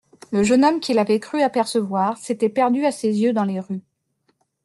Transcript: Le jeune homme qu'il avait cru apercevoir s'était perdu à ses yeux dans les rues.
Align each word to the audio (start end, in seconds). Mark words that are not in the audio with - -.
Le 0.31 0.41
jeune 0.41 0.65
homme 0.65 0.79
qu'il 0.79 0.97
avait 0.97 1.19
cru 1.19 1.43
apercevoir 1.43 2.17
s'était 2.17 2.49
perdu 2.49 2.85
à 2.87 2.91
ses 2.91 3.19
yeux 3.21 3.33
dans 3.33 3.43
les 3.45 3.59
rues. 3.59 3.83